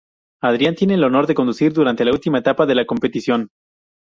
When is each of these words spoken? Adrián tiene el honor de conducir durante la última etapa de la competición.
Adrián 0.41 0.73
tiene 0.73 0.95
el 0.95 1.03
honor 1.03 1.27
de 1.27 1.35
conducir 1.35 1.73
durante 1.73 2.03
la 2.03 2.11
última 2.11 2.39
etapa 2.39 2.65
de 2.65 2.73
la 2.73 2.87
competición. 2.87 3.49